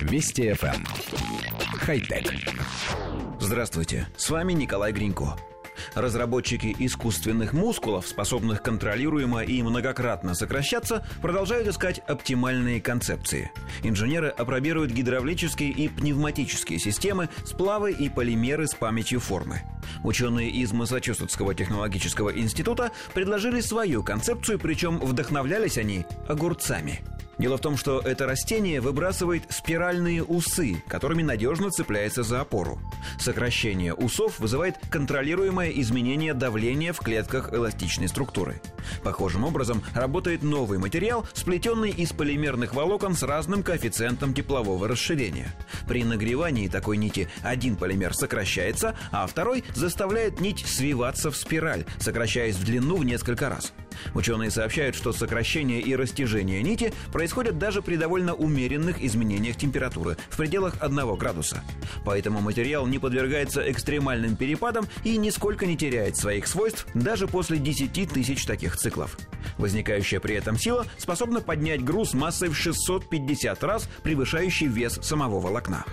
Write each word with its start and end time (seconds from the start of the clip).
Вести 0.00 0.50
FM. 0.50 0.74
Эм. 0.74 0.84
Хай-тек. 1.78 2.32
Здравствуйте, 3.38 4.08
с 4.16 4.30
вами 4.30 4.52
Николай 4.52 4.92
Гринько. 4.92 5.36
Разработчики 5.94 6.74
искусственных 6.78 7.52
мускулов, 7.52 8.06
способных 8.06 8.62
контролируемо 8.62 9.42
и 9.42 9.62
многократно 9.62 10.34
сокращаться, 10.34 11.06
продолжают 11.22 11.68
искать 11.68 12.00
оптимальные 12.06 12.80
концепции. 12.80 13.50
Инженеры 13.82 14.28
опробируют 14.28 14.92
гидравлические 14.92 15.70
и 15.70 15.88
пневматические 15.88 16.78
системы, 16.78 17.28
сплавы 17.44 17.92
и 17.92 18.08
полимеры 18.08 18.66
с 18.66 18.74
памятью 18.74 19.20
формы. 19.20 19.62
Ученые 20.04 20.50
из 20.50 20.72
Массачусетского 20.72 21.54
технологического 21.54 22.30
института 22.30 22.92
предложили 23.14 23.60
свою 23.60 24.02
концепцию, 24.02 24.58
причем 24.58 24.98
вдохновлялись 24.98 25.78
они 25.78 26.04
огурцами– 26.28 27.00
Дело 27.40 27.56
в 27.56 27.62
том, 27.62 27.78
что 27.78 28.00
это 28.00 28.26
растение 28.26 28.82
выбрасывает 28.82 29.44
спиральные 29.48 30.22
усы, 30.22 30.84
которыми 30.86 31.22
надежно 31.22 31.70
цепляется 31.70 32.22
за 32.22 32.42
опору. 32.42 32.78
Сокращение 33.18 33.94
усов 33.94 34.38
вызывает 34.38 34.76
контролируемое 34.90 35.70
изменение 35.70 36.34
давления 36.34 36.92
в 36.92 36.98
клетках 36.98 37.54
эластичной 37.54 38.08
структуры. 38.08 38.60
Похожим 39.02 39.44
образом 39.44 39.82
работает 39.94 40.42
новый 40.42 40.78
материал, 40.78 41.26
сплетенный 41.32 41.88
из 41.88 42.12
полимерных 42.12 42.74
волокон 42.74 43.14
с 43.14 43.22
разным 43.22 43.62
коэффициентом 43.62 44.34
теплового 44.34 44.86
расширения. 44.86 45.54
При 45.88 46.04
нагревании 46.04 46.68
такой 46.68 46.98
нити 46.98 47.30
один 47.42 47.76
полимер 47.76 48.12
сокращается, 48.12 48.98
а 49.12 49.26
второй 49.26 49.64
заставляет 49.74 50.40
нить 50.40 50.66
свиваться 50.66 51.30
в 51.30 51.36
спираль, 51.38 51.86
сокращаясь 52.00 52.56
в 52.56 52.66
длину 52.66 52.98
в 52.98 53.04
несколько 53.06 53.48
раз. 53.48 53.72
Ученые 54.14 54.50
сообщают, 54.50 54.94
что 54.94 55.12
сокращение 55.12 55.80
и 55.80 55.94
растяжение 55.96 56.62
нити 56.62 56.92
происходят 57.12 57.58
даже 57.58 57.82
при 57.82 57.96
довольно 57.96 58.34
умеренных 58.34 59.02
изменениях 59.02 59.56
температуры 59.56 60.16
в 60.28 60.36
пределах 60.36 60.76
1 60.80 61.14
градуса. 61.16 61.62
Поэтому 62.04 62.40
материал 62.40 62.86
не 62.86 62.98
подвергается 62.98 63.70
экстремальным 63.70 64.36
перепадам 64.36 64.86
и 65.04 65.16
нисколько 65.16 65.66
не 65.66 65.76
теряет 65.76 66.16
своих 66.16 66.46
свойств 66.46 66.86
даже 66.94 67.26
после 67.26 67.58
10 67.58 68.10
тысяч 68.12 68.44
таких 68.44 68.76
циклов. 68.76 69.18
Возникающая 69.58 70.20
при 70.20 70.34
этом 70.34 70.58
сила 70.58 70.86
способна 70.98 71.40
поднять 71.40 71.84
груз 71.84 72.14
массой 72.14 72.48
в 72.48 72.56
650 72.56 73.62
раз 73.64 73.88
превышающий 74.02 74.66
вес 74.66 74.98
самого 75.02 75.40
волокна. 75.40 75.84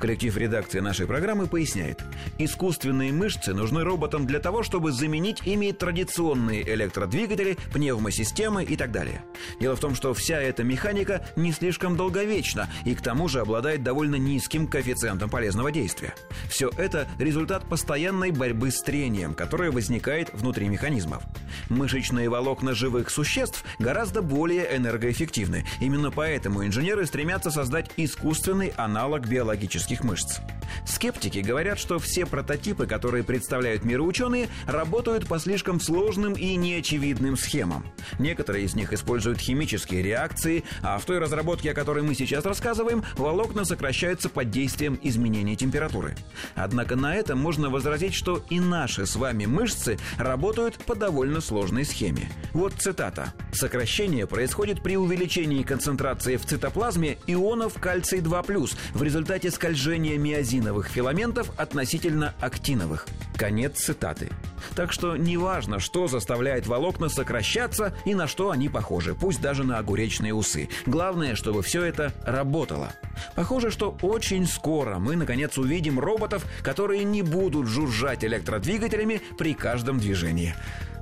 Коллектив 0.00 0.36
редакции 0.36 0.78
нашей 0.78 1.06
программы 1.06 1.46
поясняет. 1.48 2.02
Искусственные 2.38 3.12
мышцы 3.12 3.52
нужны 3.52 3.82
роботам 3.82 4.26
для 4.26 4.38
того, 4.38 4.62
чтобы 4.62 4.92
заменить 4.92 5.42
ими 5.44 5.72
традиционные 5.72 6.62
электродвигатели, 6.72 7.58
пневмосистемы 7.72 8.62
и 8.62 8.76
так 8.76 8.92
далее. 8.92 9.24
Дело 9.60 9.74
в 9.74 9.80
том, 9.80 9.94
что 9.96 10.14
вся 10.14 10.40
эта 10.40 10.62
механика 10.62 11.26
не 11.34 11.52
слишком 11.52 11.96
долговечна 11.96 12.68
и 12.84 12.94
к 12.94 13.02
тому 13.02 13.28
же 13.28 13.40
обладает 13.40 13.82
довольно 13.82 14.14
низким 14.14 14.68
коэффициентом 14.68 15.30
полезного 15.30 15.72
действия. 15.72 16.14
Все 16.48 16.70
это 16.76 17.08
результат 17.18 17.68
постоянной 17.68 18.30
борьбы 18.30 18.70
с 18.70 18.80
трением, 18.82 19.34
которое 19.34 19.72
возникает 19.72 20.32
внутри 20.32 20.68
механизмов. 20.68 21.24
Мышечные 21.68 22.28
волокна 22.28 22.74
живых 22.74 23.10
существ 23.10 23.64
гораздо 23.80 24.22
более 24.22 24.76
энергоэффективны. 24.76 25.66
Именно 25.80 26.10
поэтому 26.10 26.64
инженеры 26.64 27.04
стремятся 27.06 27.50
создать 27.50 27.90
искусственный 27.96 28.72
аналог 28.76 29.26
биологических 29.26 29.87
человеческих 29.88 30.04
мышц. 30.04 30.40
Скептики 30.86 31.38
говорят, 31.38 31.78
что 31.78 31.98
все 31.98 32.26
прототипы, 32.26 32.86
которые 32.86 33.24
представляют 33.24 33.84
миру 33.84 34.04
ученые, 34.04 34.48
работают 34.66 35.26
по 35.26 35.38
слишком 35.38 35.80
сложным 35.80 36.34
и 36.34 36.56
неочевидным 36.56 37.36
схемам. 37.36 37.86
Некоторые 38.18 38.66
из 38.66 38.74
них 38.74 38.92
используют 38.92 39.38
химические 39.38 40.02
реакции, 40.02 40.64
а 40.82 40.98
в 40.98 41.04
той 41.04 41.18
разработке, 41.18 41.70
о 41.70 41.74
которой 41.74 42.02
мы 42.02 42.14
сейчас 42.14 42.44
рассказываем, 42.44 43.02
волокна 43.16 43.64
сокращаются 43.64 44.28
под 44.28 44.50
действием 44.50 44.98
изменения 45.02 45.56
температуры. 45.56 46.16
Однако 46.54 46.96
на 46.96 47.14
этом 47.14 47.38
можно 47.38 47.70
возразить, 47.70 48.14
что 48.14 48.44
и 48.50 48.60
наши 48.60 49.06
с 49.06 49.16
вами 49.16 49.46
мышцы 49.46 49.98
работают 50.18 50.76
по 50.76 50.94
довольно 50.94 51.40
сложной 51.40 51.84
схеме. 51.84 52.30
Вот 52.52 52.74
цитата. 52.78 53.32
Сокращение 53.52 54.26
происходит 54.26 54.82
при 54.82 54.96
увеличении 54.96 55.62
концентрации 55.62 56.36
в 56.36 56.44
цитоплазме 56.44 57.18
ионов 57.26 57.74
кальций-2+, 57.80 58.76
в 58.94 59.02
результате 59.02 59.50
скольжения 59.50 59.77
миозиновых 60.18 60.88
филаментов 60.88 61.50
относительно 61.56 62.34
актиновых. 62.40 63.06
Конец 63.36 63.78
цитаты. 63.78 64.30
Так 64.74 64.92
что 64.92 65.16
неважно, 65.16 65.78
что 65.78 66.08
заставляет 66.08 66.66
волокна 66.66 67.08
сокращаться 67.08 67.94
и 68.04 68.14
на 68.14 68.26
что 68.26 68.50
они 68.50 68.68
похожи, 68.68 69.14
пусть 69.14 69.40
даже 69.40 69.64
на 69.64 69.78
огуречные 69.78 70.34
усы. 70.34 70.68
Главное, 70.86 71.36
чтобы 71.36 71.62
все 71.62 71.84
это 71.84 72.12
работало. 72.24 72.92
Похоже, 73.36 73.70
что 73.70 73.96
очень 74.02 74.46
скоро 74.46 74.98
мы 74.98 75.16
наконец 75.16 75.56
увидим 75.58 75.98
роботов, 75.98 76.44
которые 76.62 77.04
не 77.04 77.22
будут 77.22 77.66
жужжать 77.68 78.24
электродвигателями 78.24 79.22
при 79.38 79.54
каждом 79.54 79.98
движении. 79.98 80.54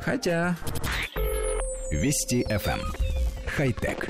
Хотя... 0.00 0.56
Вести 1.90 2.42
FM. 2.48 2.80
Эм. 2.80 3.12
Хай-тек. 3.54 4.08